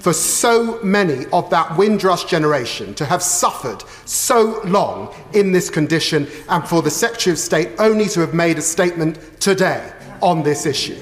[0.00, 6.26] for so many of that Windrush generation to have suffered so long in this condition
[6.48, 9.92] and for the Secretary of State only to have made a statement today
[10.22, 10.98] on this issue.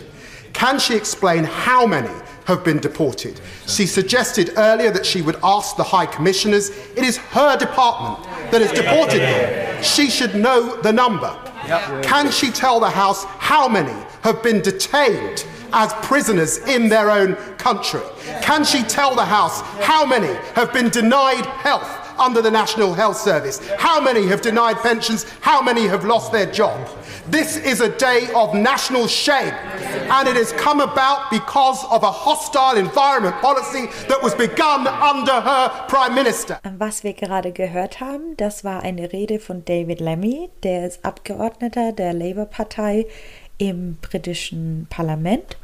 [0.53, 2.13] Can she explain how many
[2.47, 3.41] have been deported?
[3.67, 6.71] She suggested earlier that she would ask the High Commissioners.
[6.71, 9.83] It is her department that has deported them.
[9.83, 11.37] She should know the number.
[12.03, 13.93] Can she tell the House how many
[14.23, 18.03] have been detained as prisoners in their own country?
[18.43, 23.17] Can she tell the House how many have been denied health under the National Health
[23.17, 23.61] Service?
[23.79, 25.25] How many have denied pensions?
[25.41, 26.89] How many have lost their job?
[27.29, 32.11] This is a day of national shame, and it has come about because of a
[32.11, 36.61] hostile environment policy that was begun under her Prime Minister.
[36.79, 41.91] Was wir gerade gehört haben, das war eine Rede von David Lemmy, der ist Abgeordneter
[41.91, 43.07] der Labour-Partei
[43.59, 45.57] im britischen Parlament.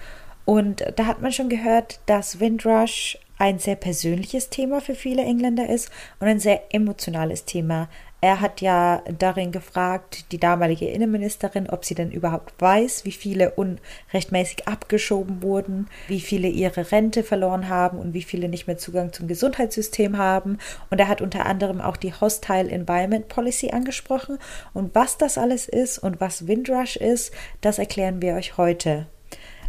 [0.44, 5.68] Und da hat man schon gehört, dass Windrush ein sehr persönliches Thema für viele Engländer
[5.68, 5.90] ist
[6.20, 7.88] und ein sehr emotionales Thema.
[8.24, 13.50] Er hat ja darin gefragt, die damalige Innenministerin, ob sie denn überhaupt weiß, wie viele
[13.50, 19.12] unrechtmäßig abgeschoben wurden, wie viele ihre Rente verloren haben und wie viele nicht mehr Zugang
[19.12, 20.58] zum Gesundheitssystem haben.
[20.88, 24.38] Und er hat unter anderem auch die Hostile Environment Policy angesprochen.
[24.72, 29.06] Und was das alles ist und was Windrush ist, das erklären wir euch heute.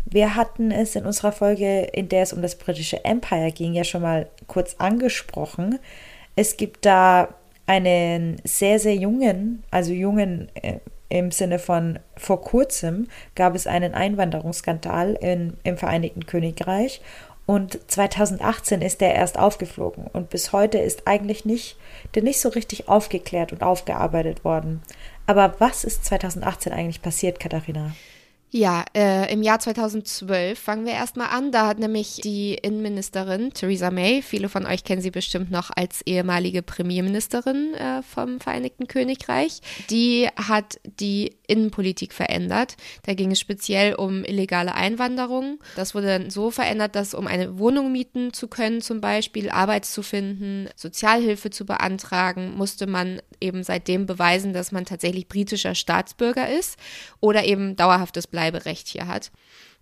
[0.06, 3.84] Wir hatten es in unserer Folge, in der es um das britische Empire ging, ja
[3.84, 5.80] schon mal kurz angesprochen.
[6.36, 7.30] Es gibt da
[7.66, 13.94] einen sehr, sehr jungen, also jungen äh, im Sinne von vor kurzem gab es einen
[13.94, 17.02] Einwanderungsskandal in, im Vereinigten Königreich
[17.46, 21.78] und 2018 ist der erst aufgeflogen und bis heute ist eigentlich nicht,
[22.16, 24.81] der nicht so richtig aufgeklärt und aufgearbeitet worden.
[25.28, 27.91] Aber was ist 2018 eigentlich passiert, Katharina?
[28.56, 31.52] Ja, äh, im Jahr 2012 fangen wir erstmal an.
[31.52, 36.03] Da hat nämlich die Innenministerin Theresa May, viele von euch kennen sie bestimmt noch als
[36.03, 42.78] ehemalige Premierministerin äh, vom Vereinigten Königreich, die hat die Innenpolitik verändert.
[43.08, 45.59] Da ging es speziell um illegale Einwanderung.
[45.75, 49.85] Das wurde dann so verändert, dass um eine Wohnung mieten zu können, zum Beispiel Arbeit
[49.85, 56.50] zu finden, Sozialhilfe zu beantragen, musste man eben seitdem beweisen, dass man tatsächlich britischer Staatsbürger
[56.50, 56.78] ist
[57.20, 59.31] oder eben dauerhaftes Bleiberecht hier hat.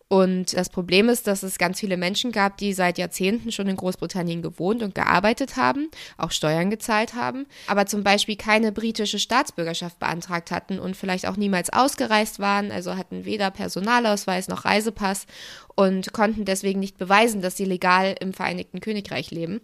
[0.08, 3.78] Und das Problem ist, dass es ganz viele Menschen gab, die seit Jahrzehnten schon in
[3.78, 10.00] Großbritannien gewohnt und gearbeitet haben, auch Steuern gezahlt haben, aber zum Beispiel keine britische Staatsbürgerschaft
[10.00, 15.28] beantragt hatten und vielleicht auch niemals ausgereist waren, also hatten weder Personalausweis noch Reisepass
[15.76, 19.62] und konnten deswegen nicht beweisen, dass sie legal im Vereinigten Königreich leben.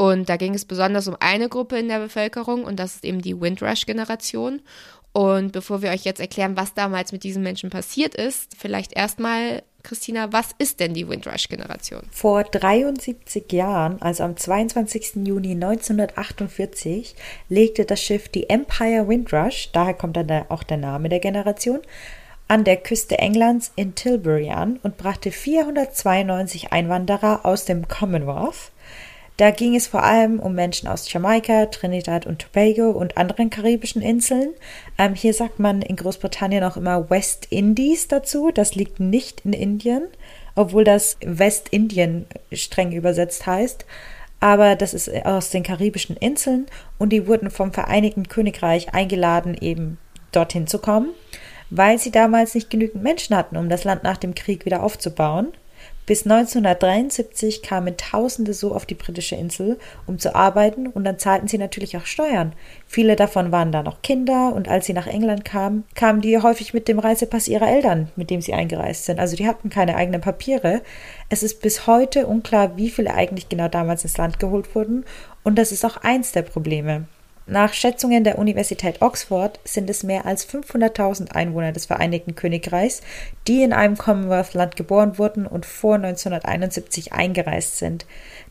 [0.00, 3.20] Und da ging es besonders um eine Gruppe in der Bevölkerung und das ist eben
[3.20, 4.62] die Windrush-Generation.
[5.18, 9.64] Und bevor wir euch jetzt erklären, was damals mit diesen Menschen passiert ist, vielleicht erstmal,
[9.82, 12.02] Christina, was ist denn die Windrush-Generation?
[12.12, 15.26] Vor 73 Jahren, also am 22.
[15.26, 17.16] Juni 1948,
[17.48, 21.80] legte das Schiff die Empire Windrush, daher kommt dann auch der Name der Generation,
[22.46, 28.70] an der Küste Englands in Tilbury an und brachte 492 Einwanderer aus dem Commonwealth
[29.38, 34.02] da ging es vor allem um Menschen aus Jamaika, Trinidad und Tobago und anderen karibischen
[34.02, 34.50] Inseln.
[34.98, 38.50] Ähm, hier sagt man in Großbritannien auch immer West Indies dazu.
[38.52, 40.02] Das liegt nicht in Indien,
[40.56, 43.86] obwohl das Westindien streng übersetzt heißt.
[44.40, 46.66] Aber das ist aus den karibischen Inseln
[46.98, 49.98] und die wurden vom Vereinigten Königreich eingeladen, eben
[50.32, 51.10] dorthin zu kommen,
[51.70, 55.52] weil sie damals nicht genügend Menschen hatten, um das Land nach dem Krieg wieder aufzubauen.
[56.08, 61.48] Bis 1973 kamen Tausende so auf die britische Insel, um zu arbeiten, und dann zahlten
[61.48, 62.54] sie natürlich auch Steuern.
[62.86, 66.72] Viele davon waren da noch Kinder, und als sie nach England kamen, kamen die häufig
[66.72, 69.20] mit dem Reisepass ihrer Eltern, mit dem sie eingereist sind.
[69.20, 70.80] Also die hatten keine eigenen Papiere.
[71.28, 75.04] Es ist bis heute unklar, wie viele eigentlich genau damals ins Land geholt wurden,
[75.44, 77.04] und das ist auch eins der Probleme.
[77.50, 83.00] Nach Schätzungen der Universität Oxford sind es mehr als 500.000 Einwohner des Vereinigten Königreichs,
[83.46, 88.04] die in einem Commonwealth-Land geboren wurden und vor 1971 eingereist sind.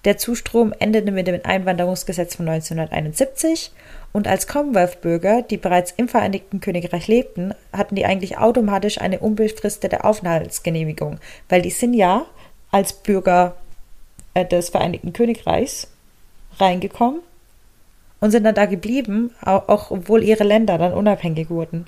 [0.03, 3.71] Der Zustrom endete mit dem Einwanderungsgesetz von 1971
[4.13, 10.05] und als Commonwealth-Bürger, die bereits im Vereinigten Königreich lebten, hatten die eigentlich automatisch eine unbefristete
[10.05, 11.19] Aufenthaltsgenehmigung,
[11.49, 12.25] weil die sind ja
[12.71, 13.57] als Bürger
[14.33, 15.87] äh, des Vereinigten Königreichs
[16.57, 17.19] reingekommen
[18.19, 21.85] und sind dann da geblieben, auch, auch obwohl ihre Länder dann unabhängig wurden.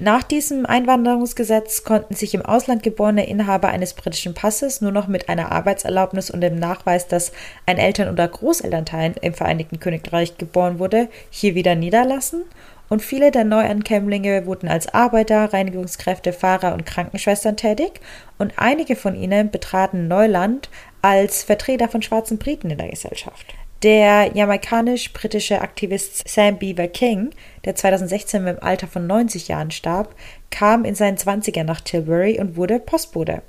[0.00, 5.28] Nach diesem Einwanderungsgesetz konnten sich im Ausland geborene Inhaber eines britischen Passes nur noch mit
[5.28, 7.32] einer Arbeitserlaubnis und dem Nachweis, dass
[7.66, 12.44] ein Eltern- oder Großelternteil im Vereinigten Königreich geboren wurde, hier wieder niederlassen
[12.88, 18.00] und viele der Neuankömmlinge wurden als Arbeiter, Reinigungskräfte, Fahrer und Krankenschwestern tätig
[18.38, 20.70] und einige von ihnen betraten Neuland
[21.02, 23.46] als Vertreter von schwarzen Briten in der Gesellschaft.
[23.84, 27.30] Der jamaikanisch-britische Aktivist Sam Beaver King,
[27.64, 30.16] der 2016 im Alter von 90 Jahren starb,
[30.50, 33.42] kam in seinen 20ern nach Tilbury und wurde Postbote.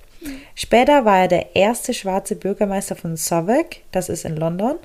[0.53, 4.77] Später war er der erste schwarze Bürgermeister von Southwark, das ist in London,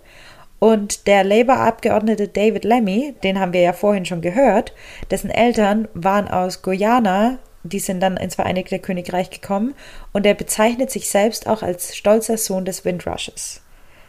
[0.61, 4.73] und der Labour-Abgeordnete David Lemmy, den haben wir ja vorhin schon gehört,
[5.11, 9.75] dessen Eltern waren aus Guyana, die sind dann ins Vereinigte Königreich gekommen,
[10.15, 13.61] und er bezeichnet sich selbst auch als stolzer Sohn des Windrushes.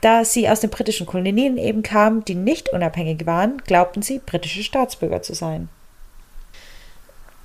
[0.05, 4.61] Da sie aus den britischen Kolonien eben kamen, die nicht unabhängig waren, glaubten sie, britische
[4.61, 5.67] Staatsbürger zu sein.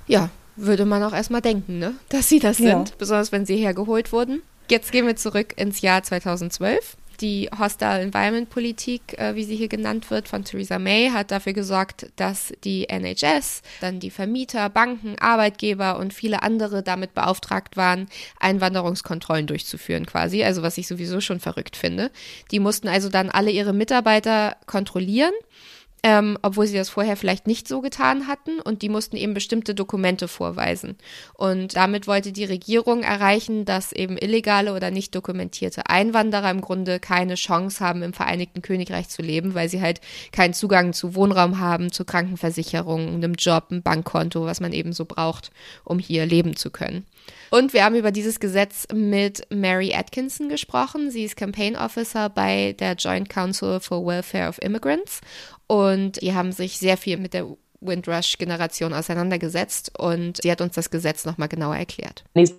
[0.05, 1.95] Ja, würde man auch erstmal denken, ne?
[2.09, 2.77] dass sie das ja.
[2.77, 4.43] sind, besonders wenn sie hergeholt wurden.
[4.69, 9.67] Jetzt gehen wir zurück ins Jahr 2012 die Hostile Environment Politik, äh, wie sie hier
[9.67, 15.17] genannt wird, von Theresa May, hat dafür gesorgt, dass die NHS, dann die Vermieter, Banken,
[15.19, 18.07] Arbeitgeber und viele andere damit beauftragt waren,
[18.39, 22.11] Einwanderungskontrollen durchzuführen quasi, also was ich sowieso schon verrückt finde.
[22.51, 25.33] Die mussten also dann alle ihre Mitarbeiter kontrollieren
[26.03, 29.75] ähm, obwohl sie das vorher vielleicht nicht so getan hatten und die mussten eben bestimmte
[29.75, 30.97] Dokumente vorweisen.
[31.35, 36.99] Und damit wollte die Regierung erreichen, dass eben illegale oder nicht dokumentierte Einwanderer im Grunde
[36.99, 40.01] keine Chance haben, im Vereinigten Königreich zu leben, weil sie halt
[40.31, 45.05] keinen Zugang zu Wohnraum haben, zu Krankenversicherung, einem Job, einem Bankkonto, was man eben so
[45.05, 45.51] braucht,
[45.83, 47.05] um hier leben zu können.
[47.51, 51.11] Und wir haben über dieses Gesetz mit Mary Atkinson gesprochen.
[51.11, 55.19] Sie ist Campaign Officer bei der Joint Council for Welfare of Immigrants
[55.71, 57.45] und die haben sich sehr viel mit der
[57.79, 62.25] Windrush-Generation auseinandergesetzt und sie hat uns das Gesetz nochmal genauer erklärt.
[62.35, 62.57] Diese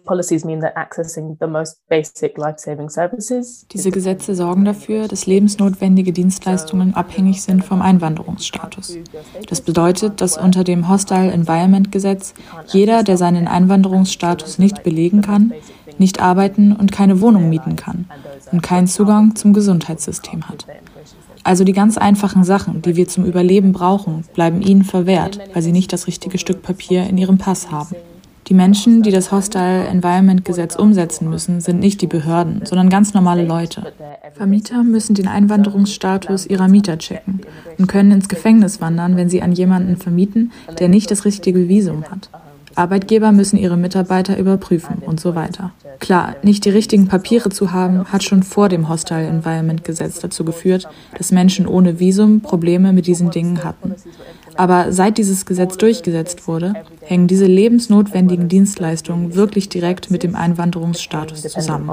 [3.91, 8.97] Gesetze sorgen dafür, dass lebensnotwendige Dienstleistungen abhängig sind vom Einwanderungsstatus.
[9.47, 12.33] Das bedeutet, dass unter dem Hostile Environment Gesetz
[12.69, 15.53] jeder, der seinen Einwanderungsstatus nicht belegen kann,
[15.99, 18.09] nicht arbeiten und keine Wohnung mieten kann
[18.51, 20.67] und keinen Zugang zum Gesundheitssystem hat.
[21.45, 25.73] Also die ganz einfachen Sachen, die wir zum Überleben brauchen, bleiben ihnen verwehrt, weil sie
[25.73, 27.97] nicht das richtige Stück Papier in ihrem Pass haben.
[28.49, 33.15] Die Menschen, die das Hostile Environment Gesetz umsetzen müssen, sind nicht die Behörden, sondern ganz
[33.15, 33.93] normale Leute.
[34.35, 37.41] Vermieter müssen den Einwanderungsstatus ihrer Mieter checken
[37.79, 42.05] und können ins Gefängnis wandern, wenn sie an jemanden vermieten, der nicht das richtige Visum
[42.11, 42.29] hat.
[42.75, 45.73] Arbeitgeber müssen ihre Mitarbeiter überprüfen und so weiter.
[45.99, 50.45] Klar, nicht die richtigen Papiere zu haben, hat schon vor dem Hostile Environment Gesetz dazu
[50.45, 53.95] geführt, dass Menschen ohne Visum Probleme mit diesen Dingen hatten.
[54.57, 61.43] Aber seit dieses Gesetz durchgesetzt wurde, hängen diese lebensnotwendigen Dienstleistungen wirklich direkt mit dem Einwanderungsstatus
[61.43, 61.91] zusammen.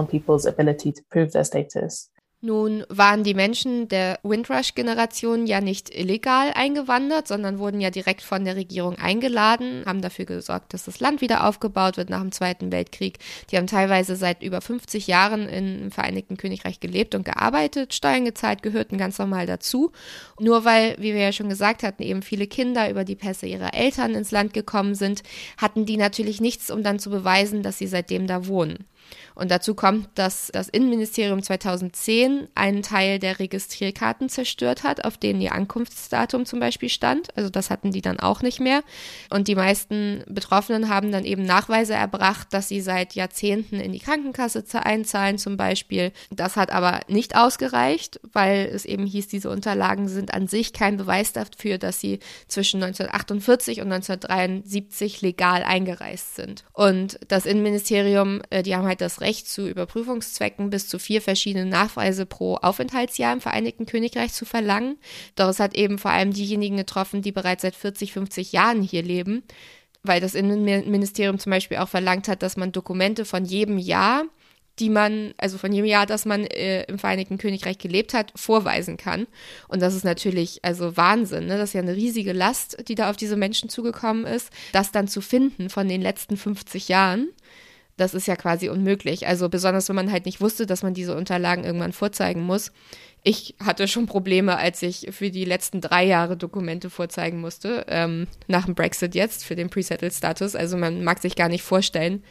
[2.42, 8.46] Nun waren die Menschen der Windrush-Generation ja nicht illegal eingewandert, sondern wurden ja direkt von
[8.46, 12.72] der Regierung eingeladen, haben dafür gesorgt, dass das Land wieder aufgebaut wird nach dem Zweiten
[12.72, 13.20] Weltkrieg.
[13.52, 18.64] Die haben teilweise seit über 50 Jahren im Vereinigten Königreich gelebt und gearbeitet, Steuern gezahlt,
[18.64, 19.92] gehörten ganz normal dazu.
[20.40, 23.74] Nur weil, wie wir ja schon gesagt hatten, eben viele Kinder über die Pässe ihrer
[23.74, 25.24] Eltern ins Land gekommen sind,
[25.58, 28.86] hatten die natürlich nichts, um dann zu beweisen, dass sie seitdem da wohnen.
[29.36, 35.42] Und dazu kommt, dass das Innenministerium 2010 einen Teil der Registrierkarten zerstört hat, auf denen
[35.42, 37.36] ihr Ankunftsdatum zum Beispiel stand.
[37.38, 38.84] Also das hatten die dann auch nicht mehr.
[39.30, 44.00] Und die meisten Betroffenen haben dann eben Nachweise erbracht, dass sie seit Jahrzehnten in die
[44.00, 46.12] Krankenkasse einzahlen zum Beispiel.
[46.32, 50.98] Das hat aber nicht ausgereicht, weil es eben hieß, diese Unterlagen sind an sich kein
[50.98, 56.64] Beweis dafür, dass sie zwischen 1948 und 1973 legal eingereist sind.
[56.74, 61.66] Und das Innenministerium, äh, die haben halt das Recht zu Überprüfungszwecken bis zu vier verschiedene
[61.66, 64.98] Nachweise pro Aufenthaltsjahr im Vereinigten Königreich zu verlangen.
[65.36, 69.04] Doch es hat eben vor allem diejenigen getroffen, die bereits seit 40, 50 Jahren hier
[69.04, 69.44] leben,
[70.04, 74.26] weil das Innenministerium zum Beispiel auch verlangt hat, dass man Dokumente von jedem Jahr
[74.80, 78.98] die man, also von jedem Jahr, dass man äh, im Vereinigten Königreich gelebt hat, vorweisen
[78.98, 79.28] kann.
[79.68, 81.48] Und das ist natürlich also Wahnsinn.
[81.48, 81.58] Ne?
[81.58, 85.08] Das ist ja eine riesige Last, die da auf diese Menschen zugekommen ist, das dann
[85.08, 87.30] zu finden von den letzten 50 Jahren
[88.00, 89.28] das ist ja quasi unmöglich.
[89.28, 92.72] Also besonders, wenn man halt nicht wusste, dass man diese Unterlagen irgendwann vorzeigen muss.
[93.24, 98.28] Ich hatte schon Probleme, als ich für die letzten drei Jahre Dokumente vorzeigen musste, ähm,
[98.48, 100.56] nach dem Brexit jetzt, für den Pre-Settled-Status.
[100.56, 102.24] Also man mag sich gar nicht vorstellen,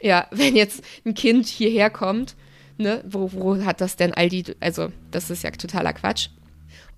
[0.00, 2.36] ja, wenn jetzt ein Kind hierher kommt,
[2.76, 6.28] ne, wo, wo hat das denn all die, also das ist ja totaler Quatsch.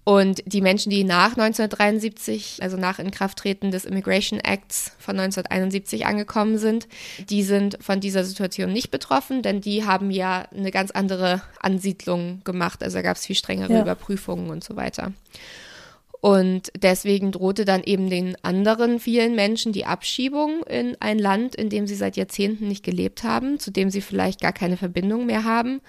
[0.09, 6.57] Und die Menschen, die nach 1973, also nach Inkrafttreten des Immigration Acts von 1971 angekommen
[6.57, 6.89] sind,
[7.29, 12.41] die sind von dieser Situation nicht betroffen, denn die haben ja eine ganz andere Ansiedlung
[12.45, 12.83] gemacht.
[12.83, 13.83] Also da gab es viel strengere ja.
[13.83, 15.13] Überprüfungen und so weiter.
[16.23, 21.69] Und deswegen drohte dann eben den anderen vielen Menschen die Abschiebung in ein Land, in
[21.69, 25.45] dem sie seit Jahrzehnten nicht gelebt haben, zu dem sie vielleicht gar keine Verbindung mehr
[25.45, 25.83] haben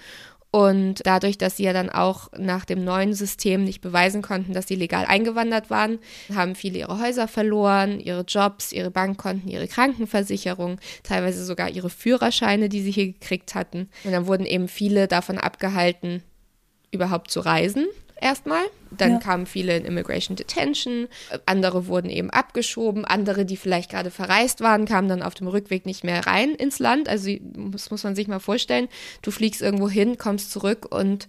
[0.52, 4.66] und dadurch, dass sie ja dann auch nach dem neuen System nicht beweisen konnten, dass
[4.66, 6.00] sie legal eingewandert waren,
[6.34, 12.68] haben viele ihre Häuser verloren, ihre Jobs, ihre Bankkonten, ihre Krankenversicherung, teilweise sogar ihre Führerscheine,
[12.68, 13.88] die sie hier gekriegt hatten.
[14.02, 16.22] Und dann wurden eben viele davon abgehalten,
[16.90, 17.86] überhaupt zu reisen
[18.20, 18.62] erstmal.
[18.90, 19.18] Dann ja.
[19.18, 21.08] kamen viele in Immigration Detention,
[21.46, 25.86] andere wurden eben abgeschoben, andere, die vielleicht gerade verreist waren, kamen dann auf dem Rückweg
[25.86, 27.08] nicht mehr rein ins Land.
[27.08, 27.30] Also
[27.72, 28.88] das muss man sich mal vorstellen.
[29.22, 31.28] Du fliegst irgendwo hin, kommst zurück und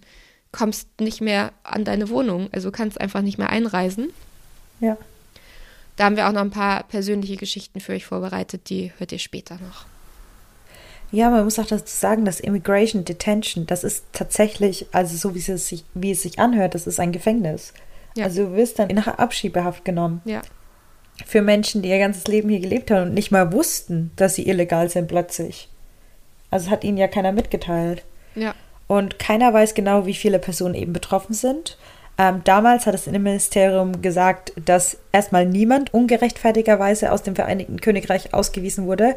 [0.50, 2.48] kommst nicht mehr an deine Wohnung.
[2.52, 4.12] Also kannst einfach nicht mehr einreisen.
[4.80, 4.96] Ja.
[5.96, 9.18] Da haben wir auch noch ein paar persönliche Geschichten für euch vorbereitet, die hört ihr
[9.18, 9.86] später noch.
[11.12, 15.52] Ja, man muss auch dazu sagen, dass Immigration Detention, das ist tatsächlich, also so wie
[15.52, 17.74] es sich, wie es sich anhört, das ist ein Gefängnis.
[18.16, 18.24] Ja.
[18.24, 20.22] Also du wirst dann in Abschiebehaft genommen.
[20.24, 20.40] Ja.
[21.26, 24.48] Für Menschen, die ihr ganzes Leben hier gelebt haben und nicht mal wussten, dass sie
[24.48, 25.68] illegal sind plötzlich.
[26.50, 28.02] Also hat ihnen ja keiner mitgeteilt.
[28.34, 28.54] Ja.
[28.86, 31.78] Und keiner weiß genau, wie viele Personen eben betroffen sind.
[32.18, 38.86] Ähm, damals hat das Innenministerium gesagt, dass erstmal niemand ungerechtfertigerweise aus dem Vereinigten Königreich ausgewiesen
[38.86, 39.16] wurde.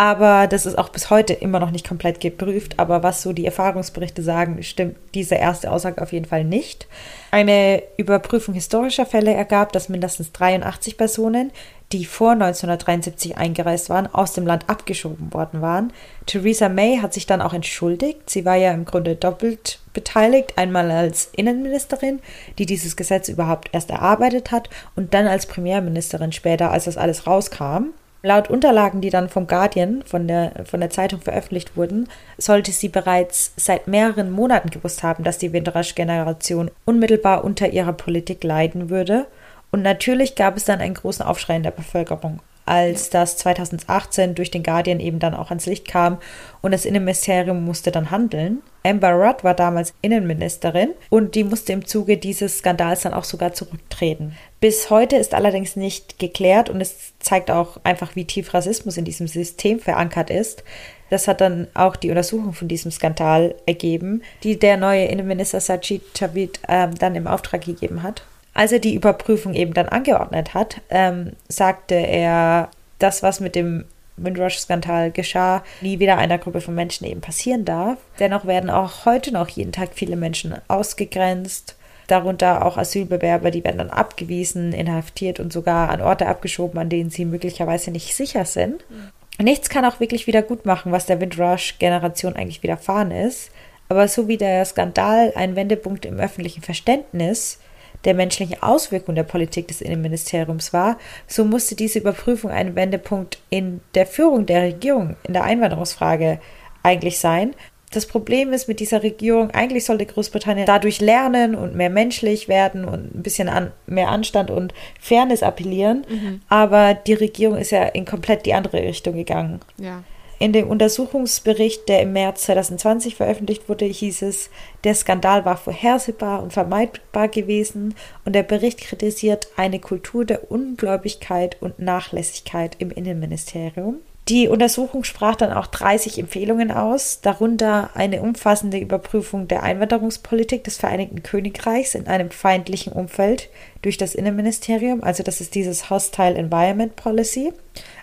[0.00, 2.78] Aber das ist auch bis heute immer noch nicht komplett geprüft.
[2.78, 6.86] Aber was so die Erfahrungsberichte sagen, stimmt diese erste Aussage auf jeden Fall nicht.
[7.32, 11.50] Eine Überprüfung historischer Fälle ergab, dass mindestens 83 Personen,
[11.90, 15.92] die vor 1973 eingereist waren, aus dem Land abgeschoben worden waren.
[16.26, 18.30] Theresa May hat sich dann auch entschuldigt.
[18.30, 20.52] Sie war ja im Grunde doppelt beteiligt.
[20.54, 22.20] Einmal als Innenministerin,
[22.58, 27.26] die dieses Gesetz überhaupt erst erarbeitet hat, und dann als Premierministerin später, als das alles
[27.26, 27.86] rauskam.
[28.22, 32.88] Laut Unterlagen, die dann vom Guardian, von der, von der Zeitung veröffentlicht wurden, sollte sie
[32.88, 39.26] bereits seit mehreren Monaten gewusst haben, dass die Windrush-Generation unmittelbar unter ihrer Politik leiden würde.
[39.70, 44.50] Und natürlich gab es dann einen großen Aufschrei in der Bevölkerung als das 2018 durch
[44.50, 46.18] den Guardian eben dann auch ans Licht kam
[46.60, 48.62] und das Innenministerium musste dann handeln.
[48.84, 53.52] Amber Rudd war damals Innenministerin und die musste im Zuge dieses Skandals dann auch sogar
[53.52, 54.36] zurücktreten.
[54.60, 59.04] Bis heute ist allerdings nicht geklärt und es zeigt auch einfach, wie tief Rassismus in
[59.04, 60.62] diesem System verankert ist.
[61.10, 66.02] Das hat dann auch die Untersuchung von diesem Skandal ergeben, die der neue Innenminister Sajid
[66.16, 68.22] Javid äh, dann im Auftrag gegeben hat.
[68.58, 73.84] Als er die Überprüfung eben dann angeordnet hat, ähm, sagte er, das, was mit dem
[74.16, 77.98] Windrush-Skandal geschah, nie wieder einer Gruppe von Menschen eben passieren darf.
[78.18, 81.76] Dennoch werden auch heute noch jeden Tag viele Menschen ausgegrenzt,
[82.08, 87.10] darunter auch Asylbewerber, die werden dann abgewiesen, inhaftiert und sogar an Orte abgeschoben, an denen
[87.10, 88.84] sie möglicherweise nicht sicher sind.
[88.90, 89.44] Mhm.
[89.44, 93.52] Nichts kann auch wirklich wieder gut machen, was der Windrush-Generation eigentlich widerfahren ist.
[93.88, 97.60] Aber so wie der Skandal ein Wendepunkt im öffentlichen Verständnis
[98.04, 103.80] der menschlichen Auswirkungen der Politik des Innenministeriums war, so musste diese Überprüfung ein Wendepunkt in
[103.94, 106.40] der Führung der Regierung in der Einwanderungsfrage
[106.82, 107.54] eigentlich sein.
[107.90, 112.84] Das Problem ist mit dieser Regierung, eigentlich sollte Großbritannien dadurch lernen und mehr menschlich werden
[112.84, 116.04] und ein bisschen an, mehr Anstand und Fairness appellieren.
[116.06, 116.42] Mhm.
[116.48, 119.60] Aber die Regierung ist ja in komplett die andere Richtung gegangen.
[119.78, 120.02] Ja.
[120.40, 124.50] In dem Untersuchungsbericht, der im März 2020 veröffentlicht wurde, hieß es,
[124.84, 131.56] der Skandal war vorhersehbar und vermeidbar gewesen und der Bericht kritisiert eine Kultur der Ungläubigkeit
[131.60, 133.96] und Nachlässigkeit im Innenministerium.
[134.28, 140.76] Die Untersuchung sprach dann auch 30 Empfehlungen aus, darunter eine umfassende Überprüfung der Einwanderungspolitik des
[140.76, 143.48] Vereinigten Königreichs in einem feindlichen Umfeld
[143.80, 147.54] durch das Innenministerium, also das ist dieses Hostile Environment Policy,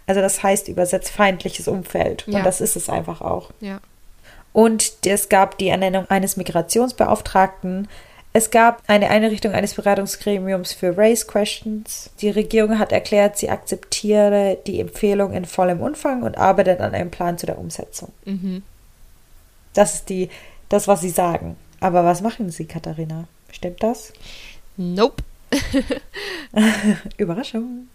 [0.08, 2.26] also das heißt übersetzt feindliches Umfeld.
[2.28, 2.40] Ja.
[2.40, 3.52] Und das ist es einfach auch.
[3.60, 3.80] Ja.
[4.54, 7.88] Und es gab die Ernennung eines Migrationsbeauftragten.
[8.32, 12.10] Es gab eine Einrichtung eines Beratungsgremiums für Race Questions.
[12.22, 17.12] Die Regierung hat erklärt, sie akzeptiere die Empfehlung in vollem Umfang und arbeitet an einem
[17.12, 18.12] Plan zu der Umsetzung.
[18.26, 18.64] Mhm.
[19.74, 20.30] Das ist die,
[20.70, 21.58] das, was sie sagen.
[21.80, 23.28] Aber was machen sie, Katharina?
[23.52, 24.14] Stimmt das?
[24.78, 25.24] Nope.
[27.18, 27.88] Überraschung.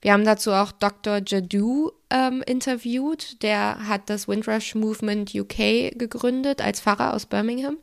[0.00, 1.20] Wir haben dazu auch Dr.
[1.26, 3.42] Jadu ähm, interviewt.
[3.42, 7.78] Der hat das Windrush Movement UK gegründet als Pfarrer aus Birmingham.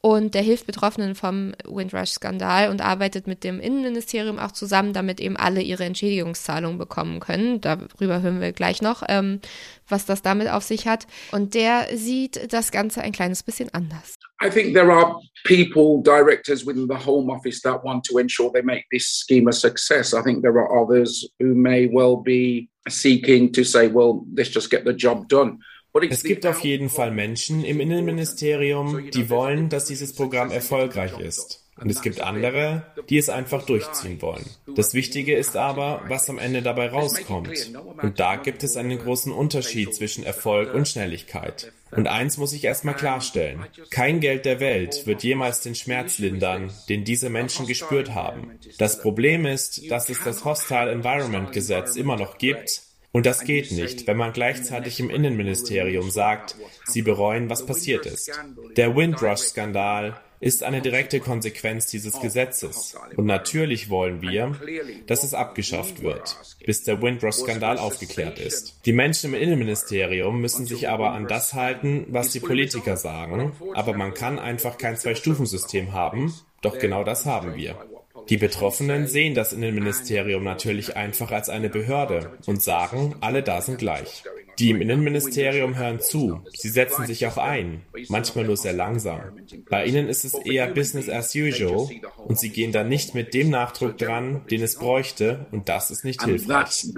[0.00, 5.36] Und der hilft Betroffenen vom Windrush-Skandal und arbeitet mit dem Innenministerium auch zusammen, damit eben
[5.36, 7.60] alle ihre Entschädigungszahlungen bekommen können.
[7.60, 9.40] Darüber hören wir gleich noch, ähm,
[9.88, 11.08] was das damit auf sich hat.
[11.32, 14.15] Und der sieht das Ganze ein kleines bisschen anders.
[14.40, 18.62] I think there are people, directors within the Home Office that want to ensure they
[18.62, 20.12] make this scheme a success.
[20.12, 24.70] I think there are others who may well be seeking to say, well, let's just
[24.70, 25.60] get the job done.
[26.10, 31.66] Es gibt auf jeden Fall Menschen im Innenministerium, die wollen, dass dieses Programm erfolgreich ist.
[31.78, 34.44] Und es gibt andere, die es einfach durchziehen wollen.
[34.74, 37.70] Das Wichtige ist aber, was am Ende dabei rauskommt.
[38.02, 41.72] Und da gibt es einen großen Unterschied zwischen Erfolg und Schnelligkeit.
[41.92, 43.64] Und eins muss ich erstmal klarstellen.
[43.90, 48.58] Kein Geld der Welt wird jemals den Schmerz lindern, den diese Menschen gespürt haben.
[48.78, 52.82] Das Problem ist, dass es das Hostile Environment Gesetz immer noch gibt
[53.16, 58.30] und das geht nicht, wenn man gleichzeitig im Innenministerium sagt, sie bereuen, was passiert ist.
[58.76, 62.96] Der Windrush-Skandal ist eine direkte Konsequenz dieses Gesetzes.
[63.16, 64.56] Und natürlich wollen wir,
[65.06, 68.80] dass es abgeschafft wird, bis der Windrush-Skandal aufgeklärt ist.
[68.86, 73.94] Die Menschen im Innenministerium müssen sich aber an das halten, was die Politiker sagen, aber
[73.94, 77.76] man kann einfach kein Zwei-Stufen-System haben, doch genau das haben wir.
[78.28, 83.78] Die Betroffenen sehen das Innenministerium natürlich einfach als eine Behörde und sagen, alle da sind
[83.78, 84.24] gleich.
[84.58, 89.20] Die im Innenministerium hören zu, sie setzen sich auch ein, manchmal nur sehr langsam.
[89.68, 93.50] Bei ihnen ist es eher Business as usual und sie gehen da nicht mit dem
[93.50, 96.92] Nachdruck dran, den es bräuchte und das ist nicht hilfreich.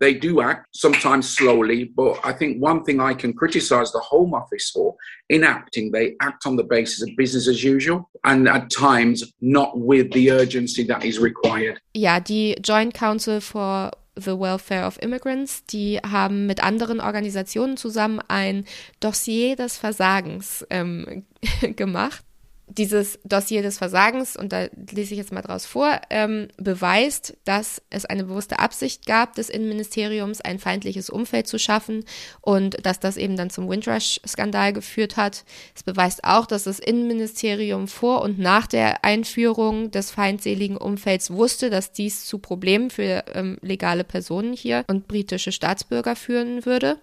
[0.00, 4.32] They do act, sometimes slowly, but I think one thing I can criticize the Home
[4.32, 4.94] Office for
[5.28, 9.76] in acting, they act on the basis of business as usual and at times not
[9.76, 11.80] with the urgency that is required.
[11.96, 18.20] Ja, die Joint Council for the Welfare of Immigrants, die haben mit anderen Organisationen zusammen
[18.28, 18.64] ein
[19.00, 21.24] Dossier des Versagens ähm,
[21.76, 22.24] gemacht
[22.70, 27.82] dieses Dossier des Versagens, und da lese ich jetzt mal draus vor, ähm, beweist, dass
[27.90, 32.04] es eine bewusste Absicht gab des Innenministeriums, ein feindliches Umfeld zu schaffen
[32.40, 35.44] und dass das eben dann zum Windrush-Skandal geführt hat.
[35.74, 41.70] Es beweist auch, dass das Innenministerium vor und nach der Einführung des feindseligen Umfelds wusste,
[41.70, 46.98] dass dies zu Problemen für ähm, legale Personen hier und britische Staatsbürger führen würde,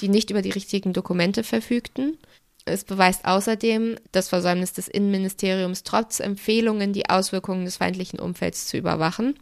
[0.00, 2.18] die nicht über die richtigen Dokumente verfügten.
[2.64, 8.76] Es beweist außerdem das Versäumnis des Innenministeriums, trotz Empfehlungen die Auswirkungen des feindlichen Umfelds zu
[8.76, 9.38] überwachen,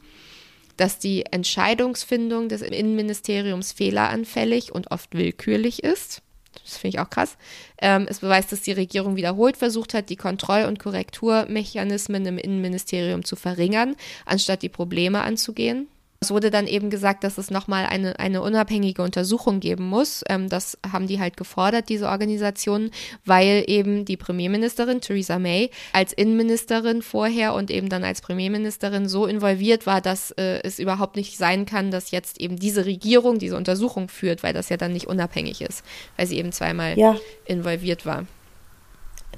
[0.77, 6.23] dass die Entscheidungsfindung des Innenministeriums fehleranfällig und oft willkürlich ist.
[6.65, 7.37] Das finde ich auch krass.
[7.81, 13.25] Ähm, es beweist, dass die Regierung wiederholt versucht hat, die Kontroll- und Korrekturmechanismen im Innenministerium
[13.25, 15.89] zu verringern, anstatt die Probleme anzugehen.
[16.21, 20.25] Es wurde dann eben gesagt, dass es nochmal eine, eine unabhängige Untersuchung geben muss.
[20.29, 22.91] Ähm, das haben die halt gefordert, diese Organisationen,
[23.25, 29.27] weil eben die Premierministerin Theresa May als Innenministerin vorher und eben dann als Premierministerin so
[29.27, 33.57] involviert war, dass äh, es überhaupt nicht sein kann, dass jetzt eben diese Regierung diese
[33.57, 35.85] Untersuchung führt, weil das ja dann nicht unabhängig ist,
[36.17, 37.17] weil sie eben zweimal ja.
[37.45, 38.27] involviert war.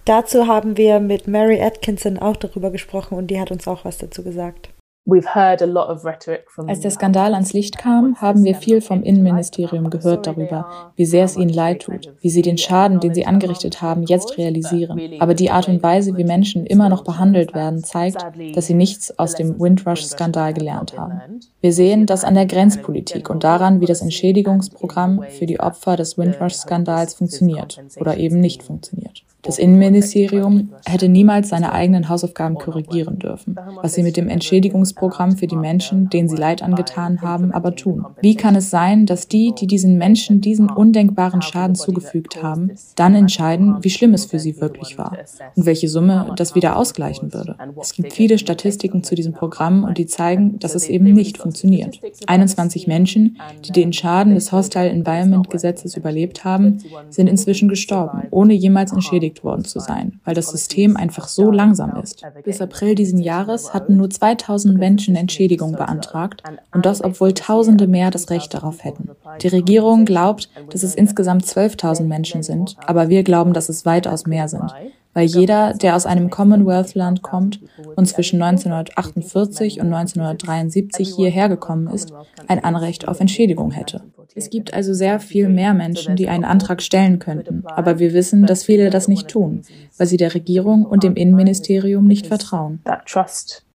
[0.06, 3.98] Dazu haben wir mit Mary Atkinson auch darüber gesprochen und die hat uns auch was
[3.98, 4.70] dazu gesagt.
[5.06, 11.24] Als der Skandal ans Licht kam, haben wir viel vom Innenministerium gehört darüber, wie sehr
[11.24, 15.00] es ihnen leid tut, wie sie den Schaden, den sie angerichtet haben, jetzt realisieren.
[15.18, 19.18] Aber die Art und Weise, wie Menschen immer noch behandelt werden, zeigt, dass sie nichts
[19.18, 21.40] aus dem Windrush-Skandal gelernt haben.
[21.62, 26.18] Wir sehen das an der Grenzpolitik und daran, wie das Entschädigungsprogramm für die Opfer des
[26.18, 29.24] Windrush-Skandals funktioniert oder eben nicht funktioniert.
[29.42, 35.46] Das Innenministerium hätte niemals seine eigenen Hausaufgaben korrigieren dürfen, was sie mit dem Entschädigungsprogramm für
[35.46, 38.04] die Menschen, denen sie Leid angetan haben, aber tun.
[38.20, 43.14] Wie kann es sein, dass die, die diesen Menschen diesen undenkbaren Schaden zugefügt haben, dann
[43.14, 45.16] entscheiden, wie schlimm es für sie wirklich war
[45.56, 47.56] und welche Summe das wieder ausgleichen würde?
[47.80, 52.00] Es gibt viele Statistiken zu diesem Programm und die zeigen, dass es eben nicht funktioniert.
[52.26, 58.54] 21 Menschen, die den Schaden des Hostile Environment Gesetzes überlebt haben, sind inzwischen gestorben, ohne
[58.54, 62.22] jemals entschädigt beschädigt worden zu sein, weil das System einfach so langsam ist.
[62.44, 68.10] Bis April diesen Jahres hatten nur 2000 Menschen Entschädigung beantragt und das, obwohl Tausende mehr
[68.10, 69.10] das Recht darauf hätten.
[69.40, 74.26] Die Regierung glaubt, dass es insgesamt 12.000 Menschen sind, aber wir glauben, dass es weitaus
[74.26, 74.72] mehr sind
[75.20, 77.60] weil jeder, der aus einem Commonwealth-Land kommt
[77.94, 82.14] und zwischen 1948 und 1973 hierher gekommen ist,
[82.46, 84.00] ein Anrecht auf Entschädigung hätte.
[84.34, 88.46] Es gibt also sehr viel mehr Menschen, die einen Antrag stellen könnten, aber wir wissen,
[88.46, 89.60] dass viele das nicht tun,
[89.98, 92.80] weil sie der Regierung und dem Innenministerium nicht vertrauen.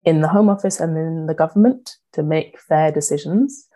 [0.03, 3.69] in the Home Office and in the government to make fair decisions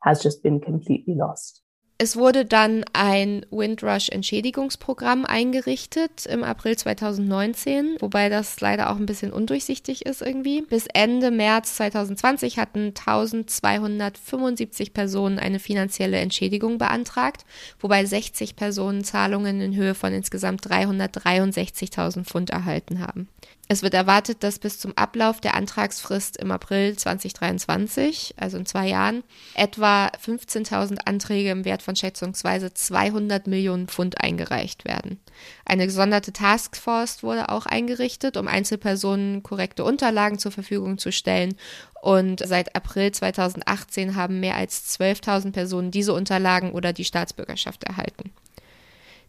[0.00, 1.62] has just been completely lost.
[2.02, 9.30] Es wurde dann ein Windrush-Entschädigungsprogramm eingerichtet im April 2019, wobei das leider auch ein bisschen
[9.30, 10.62] undurchsichtig ist irgendwie.
[10.62, 17.44] Bis Ende März 2020 hatten 1275 Personen eine finanzielle Entschädigung beantragt,
[17.80, 23.28] wobei 60 Personen Zahlungen in Höhe von insgesamt 363.000 Pfund erhalten haben.
[23.72, 28.88] Es wird erwartet, dass bis zum Ablauf der Antragsfrist im April 2023, also in zwei
[28.88, 29.22] Jahren,
[29.54, 35.20] etwa 15.000 Anträge im Wert von schätzungsweise 200 Millionen Pfund eingereicht werden.
[35.64, 41.54] Eine gesonderte Taskforce wurde auch eingerichtet, um Einzelpersonen korrekte Unterlagen zur Verfügung zu stellen.
[42.02, 48.32] Und seit April 2018 haben mehr als 12.000 Personen diese Unterlagen oder die Staatsbürgerschaft erhalten.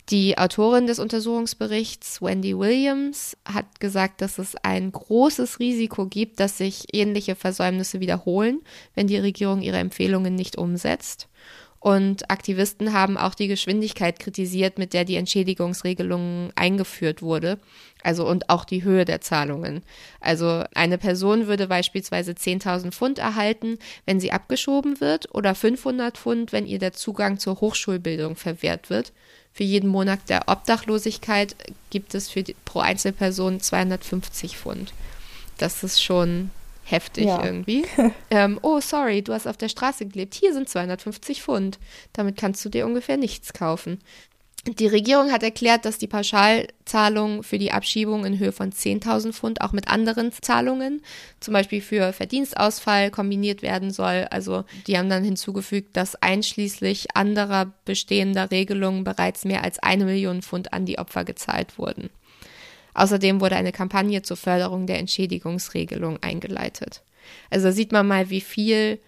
[0.09, 6.57] Die Autorin des Untersuchungsberichts, Wendy Williams, hat gesagt, dass es ein großes Risiko gibt, dass
[6.57, 8.61] sich ähnliche Versäumnisse wiederholen,
[8.95, 11.27] wenn die Regierung ihre Empfehlungen nicht umsetzt.
[11.81, 17.57] Und Aktivisten haben auch die Geschwindigkeit kritisiert, mit der die Entschädigungsregelung eingeführt wurde.
[18.03, 19.81] Also und auch die Höhe der Zahlungen.
[20.19, 26.51] Also eine Person würde beispielsweise 10.000 Pfund erhalten, wenn sie abgeschoben wird, oder 500 Pfund,
[26.51, 29.11] wenn ihr der Zugang zur Hochschulbildung verwehrt wird.
[29.53, 31.55] Für jeden Monat der Obdachlosigkeit
[31.89, 34.93] gibt es für die, pro Einzelperson 250 Pfund.
[35.57, 36.51] Das ist schon
[36.83, 37.43] heftig ja.
[37.43, 37.85] irgendwie.
[38.29, 40.35] ähm, oh, sorry, du hast auf der Straße gelebt.
[40.35, 41.79] Hier sind 250 Pfund.
[42.13, 43.99] Damit kannst du dir ungefähr nichts kaufen.
[44.67, 49.61] Die Regierung hat erklärt, dass die Pauschalzahlung für die Abschiebung in Höhe von 10.000 Pfund
[49.61, 51.01] auch mit anderen Zahlungen,
[51.39, 54.27] zum Beispiel für Verdienstausfall, kombiniert werden soll.
[54.29, 60.43] Also die haben dann hinzugefügt, dass einschließlich anderer bestehender Regelungen bereits mehr als eine Million
[60.43, 62.11] Pfund an die Opfer gezahlt wurden.
[62.93, 67.01] Außerdem wurde eine Kampagne zur Förderung der Entschädigungsregelung eingeleitet.
[67.49, 68.99] Also da sieht man mal, wie viel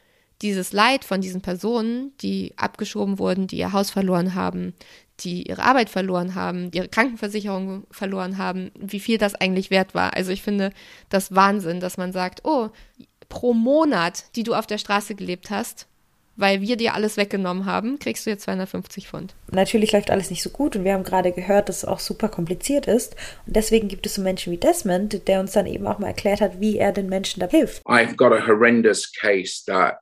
[0.41, 4.73] dieses Leid von diesen Personen, die abgeschoben wurden, die ihr Haus verloren haben,
[5.19, 10.15] die ihre Arbeit verloren haben, ihre Krankenversicherung verloren haben, wie viel das eigentlich wert war.
[10.15, 10.71] Also ich finde
[11.09, 12.69] das Wahnsinn, dass man sagt, oh,
[13.29, 15.87] pro Monat, die du auf der Straße gelebt hast,
[16.35, 19.35] weil wir dir alles weggenommen haben, kriegst du jetzt 250 Pfund.
[19.51, 22.27] Natürlich läuft alles nicht so gut und wir haben gerade gehört, dass es auch super
[22.27, 23.15] kompliziert ist.
[23.45, 26.41] Und deswegen gibt es so Menschen wie Desmond, der uns dann eben auch mal erklärt
[26.41, 27.85] hat, wie er den Menschen da hilft.
[27.85, 29.97] I've got a horrendous case that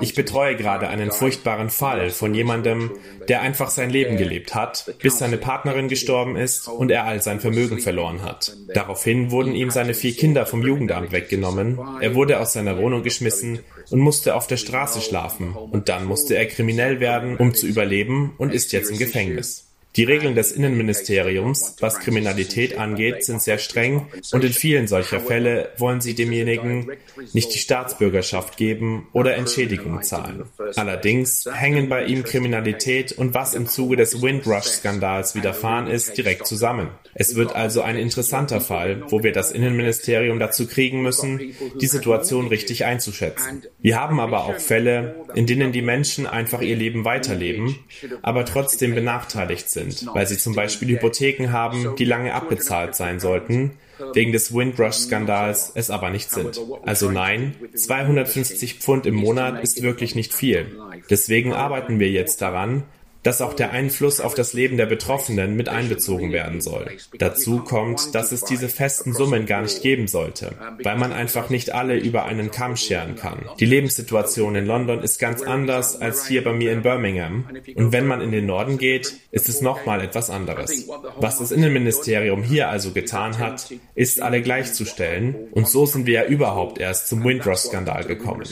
[0.00, 2.90] ich betreue gerade einen furchtbaren Fall von jemandem,
[3.28, 7.40] der einfach sein Leben gelebt hat, bis seine Partnerin gestorben ist und er all sein
[7.40, 8.56] Vermögen verloren hat.
[8.74, 13.60] Daraufhin wurden ihm seine vier Kinder vom Jugendamt weggenommen, er wurde aus seiner Wohnung geschmissen
[13.90, 18.34] und musste auf der Straße schlafen und dann musste er kriminell werden, um zu überleben
[18.38, 19.69] und ist jetzt im Gefängnis.
[19.96, 25.70] Die Regeln des Innenministeriums, was Kriminalität angeht, sind sehr streng und in vielen solcher Fälle
[25.78, 26.92] wollen sie demjenigen
[27.32, 30.44] nicht die Staatsbürgerschaft geben oder Entschädigung zahlen.
[30.76, 36.90] Allerdings hängen bei ihm Kriminalität und was im Zuge des Windrush-Skandals widerfahren ist, direkt zusammen.
[37.14, 42.48] Es wird also ein interessanter Fall, wo wir das Innenministerium dazu kriegen müssen, die Situation
[42.48, 43.62] richtig einzuschätzen.
[43.80, 47.76] Wir haben aber auch Fälle, in denen die Menschen einfach ihr Leben weiterleben,
[48.22, 53.72] aber trotzdem benachteiligt sind weil sie zum Beispiel Hypotheken haben, die lange abbezahlt sein sollten,
[54.14, 56.60] wegen des Windrush-Skandals es aber nicht sind.
[56.84, 60.78] Also nein, 250 Pfund im Monat ist wirklich nicht viel.
[61.10, 62.84] Deswegen arbeiten wir jetzt daran,
[63.22, 66.86] dass auch der Einfluss auf das Leben der Betroffenen mit einbezogen werden soll.
[67.18, 70.52] Dazu kommt, dass es diese festen Summen gar nicht geben sollte,
[70.82, 73.44] weil man einfach nicht alle über einen Kamm scheren kann.
[73.58, 77.46] Die Lebenssituation in London ist ganz anders als hier bei mir in Birmingham.
[77.74, 80.88] Und wenn man in den Norden geht, ist es nochmal etwas anderes.
[81.18, 85.34] Was das Innenministerium hier also getan hat, ist alle gleichzustellen.
[85.52, 88.44] Und so sind wir ja überhaupt erst zum Windrush-Skandal gekommen.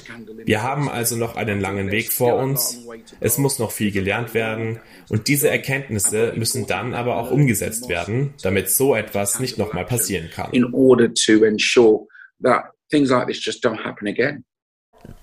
[0.44, 2.78] Wir haben also noch einen langen Weg vor uns.
[3.20, 4.80] Es muss noch viel gelernt werden werden.
[5.08, 10.30] Und diese Erkenntnisse müssen dann aber auch umgesetzt werden, damit so etwas nicht nochmal passieren
[10.30, 10.52] kann.
[10.52, 12.06] In order to ensure
[12.42, 14.44] that things like this just don't happen again.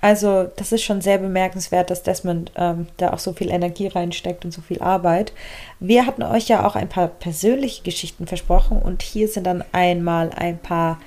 [0.01, 4.45] Also, das ist schon sehr bemerkenswert, dass Desmond ähm, da auch so viel Energie reinsteckt
[4.45, 5.33] und so viel Arbeit.
[5.79, 10.31] Wir hatten euch ja auch ein paar persönliche Geschichten versprochen und hier sind dann einmal
[10.31, 10.99] ein paar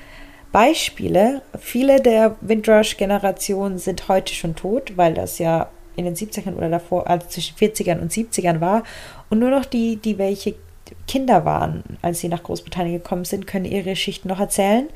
[0.53, 1.43] Beispiele.
[1.59, 7.09] Viele der Windrush-Generationen sind heute schon tot, weil das ja in den 70ern oder davor,
[7.09, 8.85] also zwischen 40ern und 70ern war.
[9.29, 10.55] Und nur noch die, die welche
[11.07, 14.89] Kinder waren, als sie nach Großbritannien gekommen sind, können ihre Geschichten noch erzählen.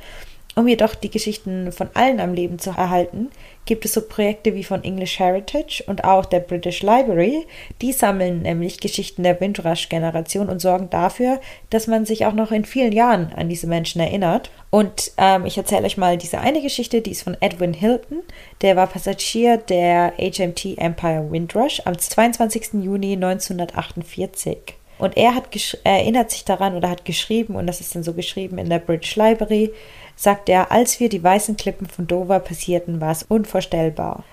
[0.54, 3.30] Um jedoch die Geschichten von allen am Leben zu erhalten,
[3.64, 7.46] gibt es so Projekte wie von English Heritage und auch der British Library.
[7.80, 12.66] Die sammeln nämlich Geschichten der Windrush-Generation und sorgen dafür, dass man sich auch noch in
[12.66, 14.50] vielen Jahren an diese Menschen erinnert.
[14.68, 18.18] Und ähm, ich erzähle euch mal diese eine Geschichte, die ist von Edwin Hilton.
[18.60, 22.74] Der war Passagier der HMT Empire Windrush am 22.
[22.82, 24.74] Juni 1948.
[25.02, 25.48] Und er hat
[25.82, 29.16] erinnert sich daran oder hat geschrieben, und das ist dann so geschrieben in der British
[29.16, 29.72] Library,
[30.16, 34.24] sagt er, als wir die weißen Klippen von Dover passierten, war es unvorstellbar.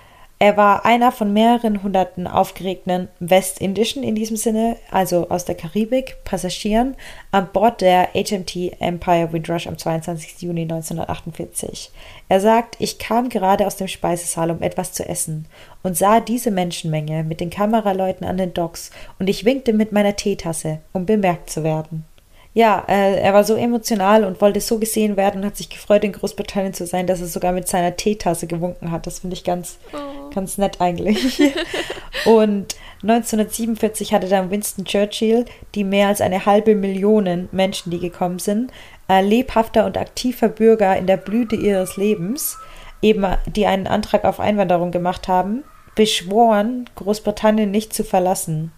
[0.42, 6.16] Er war einer von mehreren hunderten aufgeregten Westindischen in diesem Sinne, also aus der Karibik,
[6.24, 6.96] Passagieren
[7.30, 10.40] an Bord der HMT Empire Windrush am 22.
[10.40, 11.90] Juni 1948.
[12.30, 15.44] Er sagt, ich kam gerade aus dem Speisesaal, um etwas zu essen
[15.82, 20.16] und sah diese Menschenmenge mit den Kameraleuten an den Docks und ich winkte mit meiner
[20.16, 22.06] Teetasse, um bemerkt zu werden
[22.52, 26.02] ja, äh, er war so emotional und wollte so gesehen werden und hat sich gefreut,
[26.02, 29.06] in Großbritannien zu sein, dass er sogar mit seiner Teetasse gewunken hat.
[29.06, 30.30] Das finde ich ganz, oh.
[30.34, 31.40] ganz nett eigentlich.
[32.26, 35.44] und 1947 hatte dann Winston Churchill,
[35.76, 38.72] die mehr als eine halbe Million Menschen, die gekommen sind,
[39.08, 42.58] äh, lebhafter und aktiver Bürger in der Blüte ihres Lebens,
[43.00, 45.62] eben die einen Antrag auf Einwanderung gemacht haben,
[45.94, 48.72] beschworen, Großbritannien nicht zu verlassen.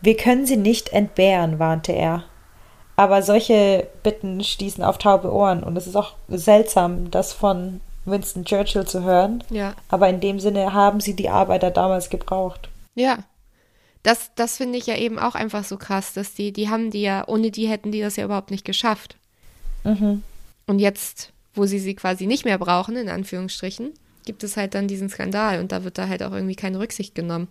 [0.00, 2.24] Wir können sie nicht entbehren, warnte er.
[2.96, 8.44] Aber solche Bitten stießen auf taube Ohren und es ist auch seltsam, das von Winston
[8.44, 9.42] Churchill zu hören.
[9.50, 9.74] Ja.
[9.88, 12.68] Aber in dem Sinne haben sie die Arbeiter damals gebraucht.
[12.94, 13.18] Ja.
[14.02, 17.00] Das, das finde ich ja eben auch einfach so krass, dass die, die haben die
[17.00, 19.16] ja, ohne die hätten die das ja überhaupt nicht geschafft.
[19.82, 20.22] Mhm.
[20.66, 23.92] Und jetzt, wo sie sie quasi nicht mehr brauchen, in Anführungsstrichen,
[24.26, 27.14] gibt es halt dann diesen Skandal und da wird da halt auch irgendwie keine Rücksicht
[27.14, 27.48] genommen.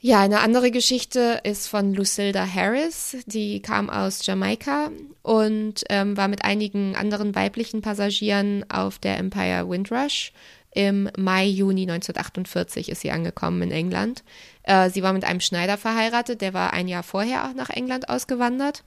[0.00, 3.16] Ja, eine andere Geschichte ist von Lucilda Harris.
[3.26, 9.68] Die kam aus Jamaika und ähm, war mit einigen anderen weiblichen Passagieren auf der Empire
[9.68, 10.32] Windrush.
[10.70, 14.22] Im Mai, Juni 1948 ist sie angekommen in England.
[14.62, 18.08] Äh, sie war mit einem Schneider verheiratet, der war ein Jahr vorher auch nach England
[18.08, 18.84] ausgewandert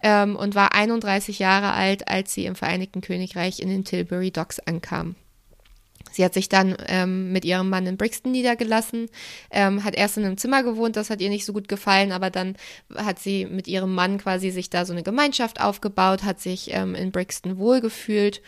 [0.00, 4.60] ähm, und war 31 Jahre alt, als sie im Vereinigten Königreich in den Tilbury Docks
[4.60, 5.16] ankam.
[6.10, 9.08] Sie hat sich dann ähm, mit ihrem Mann in Brixton niedergelassen,
[9.50, 12.30] ähm, hat erst in einem Zimmer gewohnt, das hat ihr nicht so gut gefallen, aber
[12.30, 12.56] dann
[12.94, 16.94] hat sie mit ihrem Mann quasi sich da so eine Gemeinschaft aufgebaut, hat sich ähm,
[16.94, 18.42] in Brixton wohlgefühlt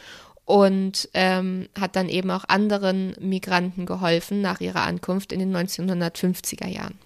[0.44, 6.68] und ähm, hat dann eben auch anderen Migranten geholfen nach ihrer Ankunft in den 1950er
[6.68, 6.98] Jahren.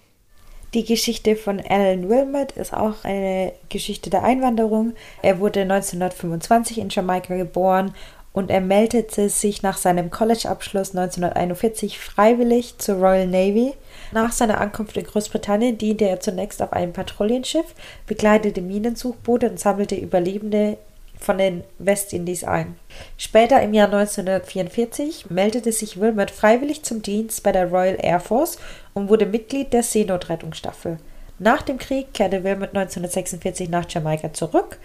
[0.75, 4.93] Die Geschichte von Alan Wilmot ist auch eine Geschichte der Einwanderung.
[5.23, 7.95] Er wurde 1925 in Jamaika geboren
[8.31, 13.73] und er meldete sich nach seinem College-Abschluss 1941 freiwillig zur Royal Navy.
[14.11, 17.73] Nach seiner Ankunft in Großbritannien diente er zunächst auf einem Patrouillenschiff,
[18.07, 20.77] begleitete Minensuchboote und sammelte Überlebende
[21.19, 22.77] von den Westindies ein.
[23.17, 28.57] Später im Jahr 1944 meldete sich Wilmot freiwillig zum Dienst bei der Royal Air Force
[28.93, 30.97] und wurde Mitglied der Seenotrettungsstaffel.
[31.37, 34.77] Nach dem Krieg kehrte Wilmot 1946 nach Jamaika zurück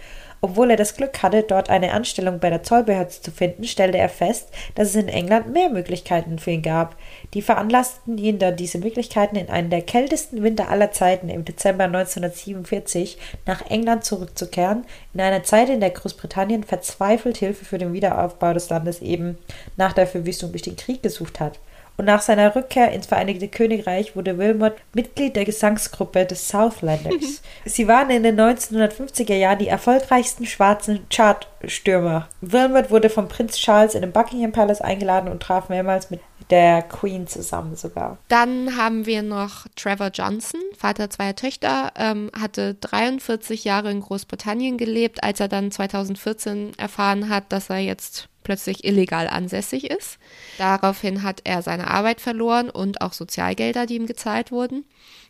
[0.45, 4.09] obwohl er das Glück hatte, dort eine Anstellung bei der Zollbehörde zu finden, stellte er
[4.09, 6.95] fest, dass es in England mehr Möglichkeiten für ihn gab.
[7.33, 11.85] Die veranlassten ihn dann, diese Möglichkeiten in einen der kältesten Winter aller Zeiten im Dezember
[11.85, 18.53] 1947 nach England zurückzukehren, in einer Zeit, in der Großbritannien verzweifelt Hilfe für den Wiederaufbau
[18.53, 19.39] des Landes eben
[19.77, 21.59] nach der Verwüstung durch den Krieg gesucht hat
[21.97, 27.41] und nach seiner Rückkehr ins Vereinigte Königreich wurde Wilmot Mitglied der Gesangsgruppe des Southlanders.
[27.65, 32.27] Sie waren in den 1950er Jahren die erfolgreichsten schwarzen Chartstürmer.
[32.41, 36.83] Wilmot wurde von Prinz Charles in den Buckingham Palace eingeladen und traf mehrmals mit der
[36.83, 38.17] Queen zusammen sogar.
[38.27, 44.77] Dann haben wir noch Trevor Johnson, Vater zweier Töchter, ähm, hatte 43 Jahre in Großbritannien
[44.77, 50.17] gelebt, als er dann 2014 erfahren hat, dass er jetzt plötzlich illegal ansässig ist.
[50.57, 54.85] Daraufhin hat er seine Arbeit verloren und auch Sozialgelder, die ihm gezahlt wurden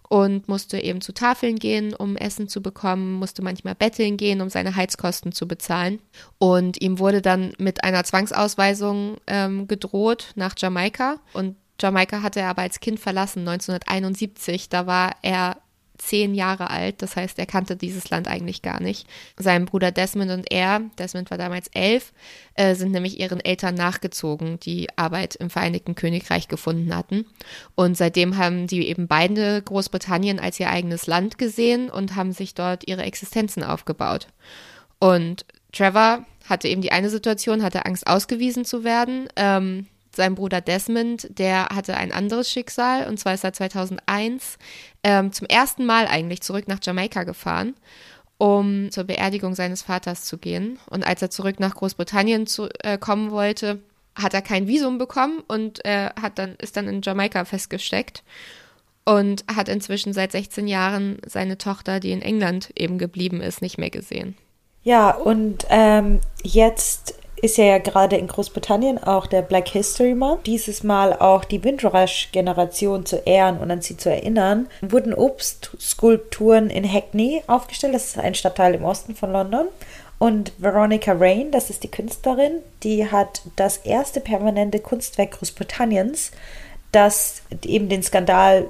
[0.10, 4.50] und musste eben zu Tafeln gehen, um Essen zu bekommen, musste manchmal betteln gehen, um
[4.50, 6.00] seine Heizkosten zu bezahlen.
[6.38, 11.18] Und ihm wurde dann mit einer Zwangsausweisung ähm, gedroht nach Jamaika.
[11.34, 14.70] Und Jamaika hatte er aber als Kind verlassen, 1971.
[14.70, 15.58] Da war er
[15.98, 19.08] zehn Jahre alt, das heißt, er kannte dieses Land eigentlich gar nicht.
[19.38, 22.14] Sein Bruder Desmond und er, Desmond war damals elf,
[22.56, 27.26] äh, sind nämlich ihren Eltern nachgezogen, die Arbeit im Vereinigten Königreich gefunden hatten.
[27.76, 32.54] Und seitdem haben die eben beide Großbritannien als ihr eigenes Land gesehen und haben sich
[32.54, 34.28] dort ihre Existenzen aufgebaut.
[35.00, 39.28] Und Trevor hatte eben die eine Situation, hatte Angst, ausgewiesen zu werden.
[39.36, 44.58] Ähm, sein Bruder Desmond, der hatte ein anderes Schicksal und zwar ist er 2001
[45.04, 47.76] ähm, zum ersten Mal eigentlich zurück nach Jamaika gefahren
[48.38, 50.80] um zur Beerdigung seines Vaters zu gehen.
[50.90, 53.80] Und als er zurück nach Großbritannien zu, äh, kommen wollte,
[54.16, 58.24] hat er kein Visum bekommen und äh, hat dann, ist dann in Jamaika festgesteckt
[59.04, 63.78] und hat inzwischen seit 16 Jahren seine Tochter, die in England eben geblieben ist, nicht
[63.78, 64.36] mehr gesehen.
[64.84, 70.46] Ja, und ähm, jetzt ist ja gerade in Großbritannien auch der Black History Month.
[70.48, 76.92] Dieses Mal auch die Windrush-Generation zu ehren und an sie zu erinnern, wurden Obstskulpturen in
[76.92, 77.94] Hackney aufgestellt.
[77.94, 79.68] Das ist ein Stadtteil im Osten von London.
[80.18, 86.32] Und Veronica Rain, das ist die Künstlerin, die hat das erste permanente Kunstwerk Großbritanniens,
[86.92, 88.70] das eben den Skandal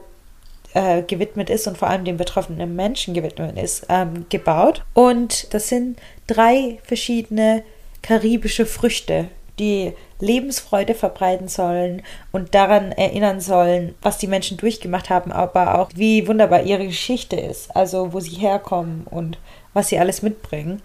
[0.74, 4.84] äh, gewidmet ist und vor allem den betroffenen Menschen gewidmet ist, ähm, gebaut.
[4.94, 7.64] Und das sind drei verschiedene
[8.06, 15.32] karibische Früchte, die Lebensfreude verbreiten sollen und daran erinnern sollen, was die Menschen durchgemacht haben,
[15.32, 19.40] aber auch wie wunderbar ihre Geschichte ist, also wo sie herkommen und
[19.74, 20.84] was sie alles mitbringen.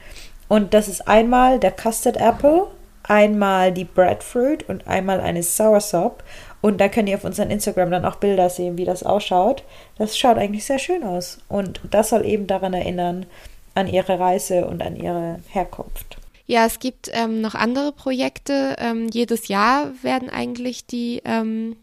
[0.48, 2.68] Und das ist einmal der Custard Apple,
[3.02, 6.24] einmal die Breadfruit und einmal eine Soursop.
[6.62, 9.62] Und da könnt ihr auf unserem Instagram dann auch Bilder sehen, wie das ausschaut.
[9.98, 11.38] Das schaut eigentlich sehr schön aus.
[11.48, 13.26] Und das soll eben daran erinnern,
[13.74, 16.16] an ihre Reise und an ihre Herkunft.
[16.50, 18.74] Ja, es gibt ähm, noch andere Projekte.
[18.80, 21.76] Ähm, jedes Jahr werden eigentlich die ähm,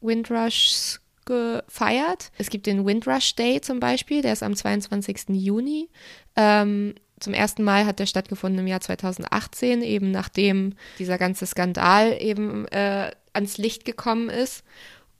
[0.00, 2.30] Windrushs gefeiert.
[2.38, 5.30] Es gibt den Windrush Day zum Beispiel, der ist am 22.
[5.30, 5.88] Juni.
[6.36, 12.16] Ähm, zum ersten Mal hat der stattgefunden im Jahr 2018, eben nachdem dieser ganze Skandal
[12.22, 14.62] eben äh, ans Licht gekommen ist.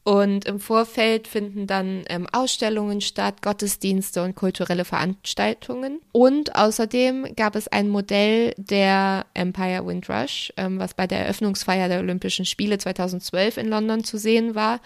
[0.04, 6.00] Und im Vorfeld finden dann ähm, Ausstellungen statt, Gottesdienste und kulturelle Veranstaltungen.
[6.10, 12.00] Und außerdem gab es ein Modell der Empire Windrush, ähm, was bei der Eröffnungsfeier der
[12.00, 14.80] Olympischen Spiele 2012 in London zu sehen war.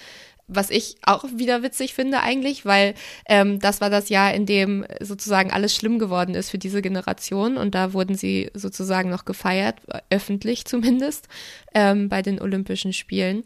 [0.48, 2.94] Was ich auch wieder witzig finde eigentlich, weil
[3.26, 7.56] ähm, das war das Jahr, in dem sozusagen alles schlimm geworden ist für diese Generation
[7.56, 11.26] und da wurden sie sozusagen noch gefeiert, öffentlich zumindest,
[11.74, 13.42] ähm, bei den Olympischen Spielen.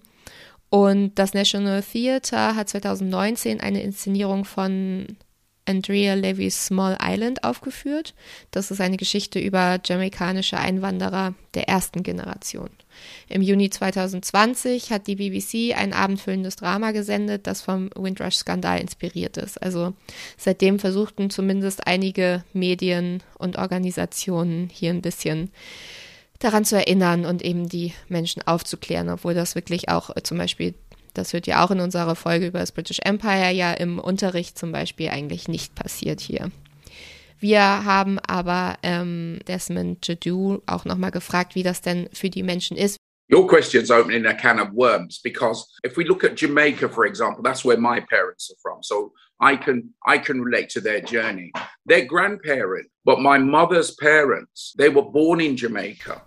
[0.70, 5.18] Und das National Theatre hat 2019 eine Inszenierung von
[5.66, 8.14] Andrea Levy's Small Island aufgeführt.
[8.50, 12.70] Das ist eine Geschichte über jamaikanische Einwanderer der ersten Generation.
[13.28, 19.62] Im Juni 2020 hat die BBC ein abendfüllendes Drama gesendet, das vom Windrush-Skandal inspiriert ist.
[19.62, 19.94] Also
[20.36, 25.50] seitdem versuchten zumindest einige Medien und Organisationen hier ein bisschen
[26.40, 30.74] daran zu erinnern und eben die Menschen aufzuklären, obwohl das wirklich auch äh, zum Beispiel,
[31.14, 34.72] das wird ja auch in unserer Folge über das British Empire ja im Unterricht zum
[34.72, 36.50] Beispiel eigentlich nicht passiert hier.
[37.38, 42.76] Wir haben aber ähm, Desmond Jadu auch nochmal gefragt, wie das denn für die Menschen
[42.76, 42.96] ist.
[43.32, 47.42] Your question's opening a can of worms because if we look at Jamaica, for example,
[47.44, 48.82] that's where my parents are from.
[48.82, 51.52] So I can I can relate to their journey.
[51.86, 56.22] Their grandparent, but my mother's parents, they were born in Jamaica.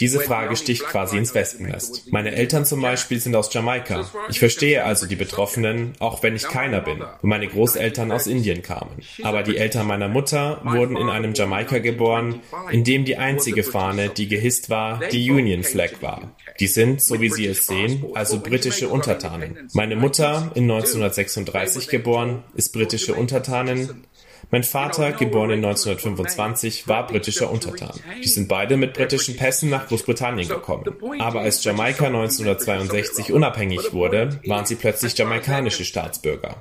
[0.00, 2.12] Diese Frage sticht quasi ins Wespennest.
[2.12, 4.08] Meine Eltern zum Beispiel sind aus Jamaika.
[4.28, 8.62] Ich verstehe also die Betroffenen, auch wenn ich keiner bin, wo meine Großeltern aus Indien
[8.62, 9.02] kamen.
[9.22, 14.08] Aber die Eltern meiner Mutter wurden in einem Jamaika geboren, in dem die einzige Fahne,
[14.08, 16.32] die gehisst war, die Union Flag war.
[16.60, 19.68] Die sind, so wie Sie es sehen, also britische Untertanen.
[19.72, 24.04] Meine Mutter, in 1936 geboren, ist britische Untertanin.
[24.50, 27.92] Mein Vater, geboren in 1925, war britischer Untertan.
[28.22, 30.84] Die sind beide mit britischen Pässen nach Großbritannien gekommen.
[31.18, 36.56] Aber als Jamaika 1962 unabhängig wurde, waren sie plötzlich jamaikanische Staatsbürger.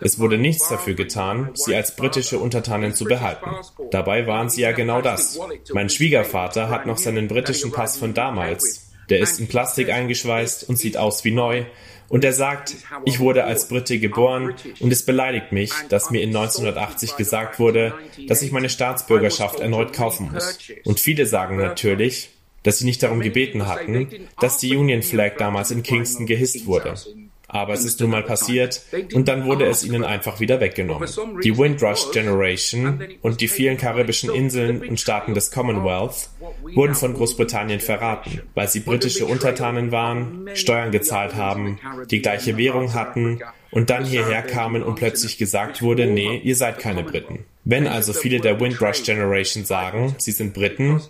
[0.00, 3.50] Es wurde nichts dafür getan, sie als britische Untertanen zu behalten.
[3.92, 5.38] Dabei waren sie ja genau das.
[5.72, 8.90] Mein Schwiegervater hat noch seinen britischen Pass von damals.
[9.08, 11.64] Der ist in Plastik eingeschweißt und sieht aus wie neu,
[12.08, 16.30] und er sagt, ich wurde als Brite geboren und es beleidigt mich, dass mir in
[16.30, 17.94] 1980 gesagt wurde,
[18.28, 20.58] dass ich meine Staatsbürgerschaft erneut kaufen muss.
[20.84, 22.30] Und viele sagen natürlich,
[22.62, 26.94] dass sie nicht darum gebeten hatten, dass die Union Flag damals in Kingston gehisst wurde.
[27.54, 28.82] Aber es ist nun mal passiert.
[29.12, 31.08] und dann wurde es ihnen einfach wieder weggenommen.
[31.44, 36.30] Die Windrush Generation und die vielen karibischen Inseln und Staaten des Commonwealth
[36.74, 41.78] wurden von Großbritannien verraten, weil sie britische Untertanen waren, Steuern gezahlt haben,
[42.10, 43.38] die gleiche Währung hatten
[43.70, 47.44] und dann hierher kamen und plötzlich gesagt wurde, nee, ihr seid keine Briten.
[47.62, 51.00] Wenn also viele der Windrush Generation sagen, sie sind Briten,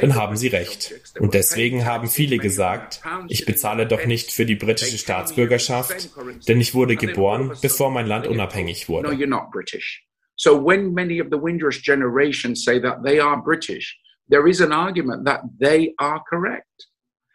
[0.00, 0.94] dann haben sie recht.
[1.18, 6.10] Und deswegen haben viele gesagt, ich bezahle doch nicht für die britische Staatsbürgerschaft,
[6.48, 9.16] denn ich wurde geboren, bevor mein Land unabhängig wurde.
[10.36, 13.96] So when many of the Windrush generation say that they are British,
[14.28, 16.88] there is an argument that they are correct.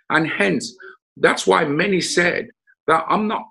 [0.09, 0.75] And hence,
[1.15, 2.49] that's why many said
[2.87, 3.43] that I'm not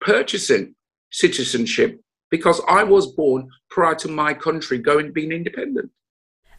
[0.00, 0.76] purchasing
[1.10, 2.00] citizenship
[2.30, 5.90] because I was born prior to my country going being independent.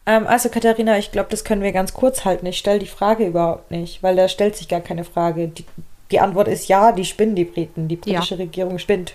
[0.06, 2.46] Ähm, also Katharina, ich glaube, das können wir ganz kurz halten.
[2.46, 5.48] Ich stelle die Frage überhaupt nicht, weil da stellt sich gar keine Frage.
[5.48, 5.64] Die,
[6.10, 7.88] die Antwort ist ja, die spinnen die Briten.
[7.88, 8.40] Die britische ja.
[8.40, 9.14] Regierung spinnt.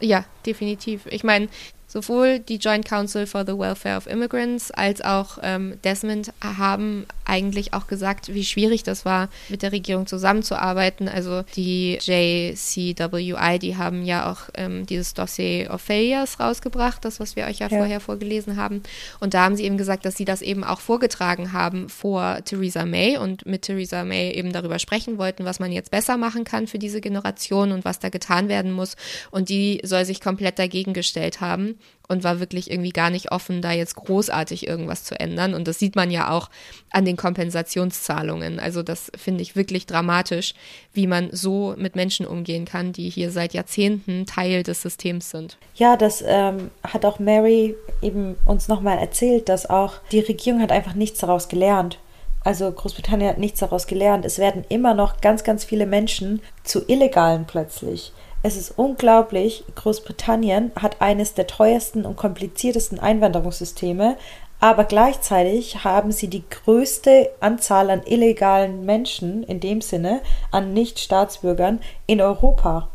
[0.00, 1.06] Ja, definitiv.
[1.06, 1.48] Ich meine,
[1.96, 7.72] Sowohl die Joint Council for the Welfare of Immigrants als auch ähm, Desmond haben eigentlich
[7.72, 11.08] auch gesagt, wie schwierig das war, mit der Regierung zusammenzuarbeiten.
[11.08, 17.34] Also die JCWI, die haben ja auch ähm, dieses Dossier of Failures rausgebracht, das, was
[17.34, 18.82] wir euch ja, ja, vorher vorgelesen haben.
[19.18, 22.84] Und da haben sie eben gesagt, dass sie das eben auch vorgetragen haben vor Theresa
[22.84, 26.66] May und mit Theresa May eben darüber sprechen wollten, was man jetzt besser machen kann
[26.66, 28.96] für diese Generation und was da getan werden muss.
[29.30, 31.78] Und die soll sich komplett dagegen gestellt haben
[32.08, 35.54] und war wirklich irgendwie gar nicht offen, da jetzt großartig irgendwas zu ändern.
[35.54, 36.50] Und das sieht man ja auch
[36.90, 38.60] an den Kompensationszahlungen.
[38.60, 40.54] Also das finde ich wirklich dramatisch,
[40.92, 45.58] wie man so mit Menschen umgehen kann, die hier seit Jahrzehnten Teil des Systems sind.
[45.74, 50.72] Ja, das ähm, hat auch Mary eben uns nochmal erzählt, dass auch die Regierung hat
[50.72, 51.98] einfach nichts daraus gelernt.
[52.44, 54.24] Also Großbritannien hat nichts daraus gelernt.
[54.24, 58.12] Es werden immer noch ganz, ganz viele Menschen zu Illegalen plötzlich.
[58.46, 64.16] Es ist unglaublich, Großbritannien hat eines der teuersten und kompliziertesten Einwanderungssysteme,
[64.60, 70.20] aber gleichzeitig haben sie die größte Anzahl an illegalen Menschen, in dem Sinne,
[70.52, 72.88] an Nicht-Staatsbürgern in Europa.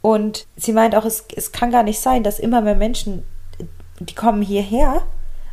[0.00, 3.24] Und sie meint auch, es, es kann gar nicht sein, dass immer mehr Menschen,
[4.00, 5.02] die kommen hierher,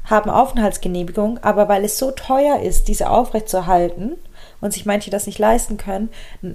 [0.05, 4.15] haben Aufenthaltsgenehmigung, aber weil es so teuer ist, diese aufrechtzuerhalten
[4.61, 6.07] und sich manche das nicht leisten können,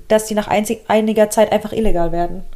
[0.09, 2.47] dass die nach einiger Zeit einfach illegal werden.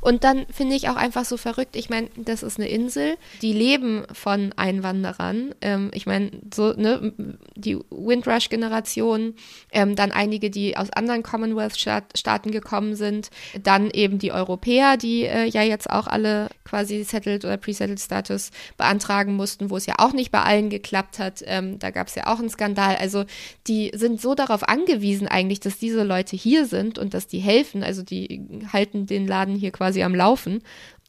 [0.00, 3.52] Und dann finde ich auch einfach so verrückt, ich meine, das ist eine Insel, die
[3.52, 5.54] leben von Einwanderern.
[5.60, 7.12] Ähm, ich meine, so, ne,
[7.54, 9.34] die Windrush-Generation,
[9.70, 13.30] ähm, dann einige, die aus anderen Commonwealth-Staaten gekommen sind,
[13.62, 18.50] dann eben die Europäer, die äh, ja jetzt auch alle quasi Settled oder Pre-Settled Status
[18.76, 21.42] beantragen mussten, wo es ja auch nicht bei allen geklappt hat.
[21.46, 22.96] Ähm, da gab es ja auch einen Skandal.
[22.96, 23.24] Also
[23.66, 27.82] die sind so darauf angewiesen eigentlich, dass diese Leute hier sind und dass die helfen.
[27.82, 30.62] Also die halten den Laden hier quasi am Laufen.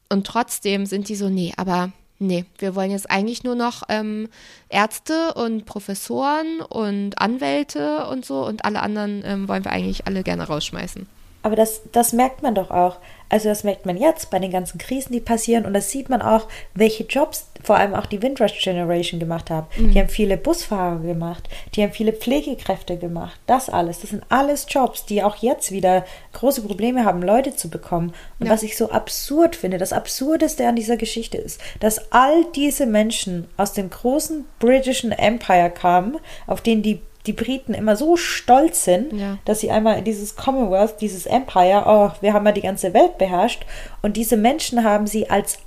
[0.08, 4.28] Und trotzdem sind die so, nee, aber nee, wir wollen jetzt eigentlich nur noch ähm,
[4.68, 10.22] Ärzte und Professoren und Anwälte und so und alle anderen ähm, wollen wir eigentlich alle
[10.22, 11.06] gerne rausschmeißen.
[11.44, 12.96] Aber das, das merkt man doch auch.
[13.28, 15.66] Also das merkt man jetzt bei den ganzen Krisen, die passieren.
[15.66, 19.66] Und das sieht man auch, welche Jobs vor allem auch die Windrush Generation gemacht haben.
[19.76, 19.90] Mhm.
[19.90, 23.38] Die haben viele Busfahrer gemacht, die haben viele Pflegekräfte gemacht.
[23.46, 27.68] Das alles, das sind alles Jobs, die auch jetzt wieder große Probleme haben, Leute zu
[27.68, 28.14] bekommen.
[28.40, 28.52] Und ja.
[28.52, 33.48] was ich so absurd finde, das Absurdeste an dieser Geschichte ist, dass all diese Menschen
[33.58, 36.16] aus dem großen britischen Empire kamen,
[36.46, 39.38] auf denen die die Briten immer so stolz sind, ja.
[39.44, 43.16] dass sie einmal in dieses Commonwealth, dieses Empire, oh, wir haben ja die ganze Welt
[43.18, 43.64] beherrscht.
[44.02, 45.58] Und diese Menschen haben sie als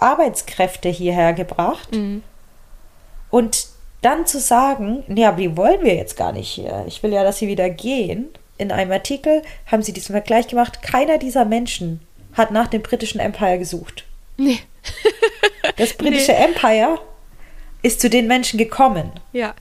[0.00, 1.94] Arbeitskräfte hierher gebracht.
[1.94, 2.22] Mhm.
[3.30, 3.68] Und
[4.02, 6.84] dann zu sagen, nee, aber die wollen wir jetzt gar nicht hier.
[6.86, 8.28] Ich will ja, dass sie wieder gehen.
[8.58, 10.82] In einem Artikel haben sie diesen Vergleich gemacht.
[10.82, 12.00] Keiner dieser Menschen
[12.34, 14.04] hat nach dem britischen Empire gesucht.
[14.36, 14.58] Nee.
[15.76, 16.44] das britische nee.
[16.44, 16.98] Empire
[17.82, 19.12] ist zu den Menschen gekommen.
[19.32, 19.54] Ja.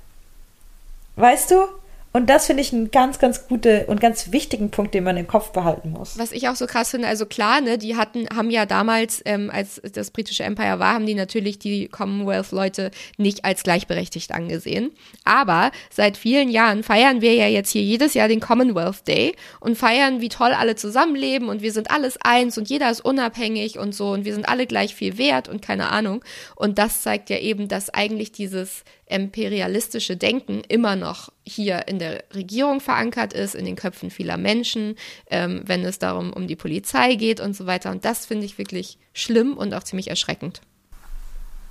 [1.15, 1.67] Weißt du?
[2.15, 5.27] Und das finde ich einen ganz, ganz guten und ganz wichtigen Punkt, den man im
[5.27, 6.17] Kopf behalten muss.
[6.17, 9.51] Was ich auch so krass finde, also klar, ne, die hatten, haben ja damals, ähm,
[9.53, 14.91] als das britische Empire war, haben die natürlich die Commonwealth-Leute nicht als gleichberechtigt angesehen.
[15.25, 19.77] Aber seit vielen Jahren feiern wir ja jetzt hier jedes Jahr den Commonwealth Day und
[19.77, 23.93] feiern, wie toll alle zusammenleben und wir sind alles eins und jeder ist unabhängig und
[23.93, 26.23] so und wir sind alle gleich viel wert und keine Ahnung.
[26.55, 32.23] Und das zeigt ja eben, dass eigentlich dieses imperialistische Denken immer noch hier in der
[32.33, 34.95] Regierung verankert ist, in den Köpfen vieler Menschen,
[35.29, 37.91] ähm, wenn es darum um die Polizei geht und so weiter.
[37.91, 40.61] Und das finde ich wirklich schlimm und auch ziemlich erschreckend.